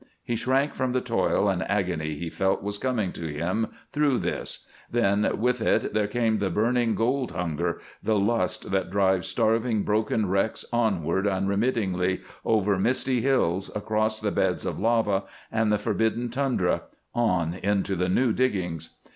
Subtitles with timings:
[0.23, 4.65] He shrank from the toil and agony he felt was coming to him through this;
[4.89, 10.27] then, with it, there came the burning gold hunger; the lust that drives starving, broken
[10.27, 16.81] wrecks onward unremittingly, over misty hills, across the beds of lava and the forbidden tundra;
[17.13, 18.95] on, into the new diggings.